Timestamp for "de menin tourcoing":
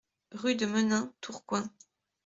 0.55-1.69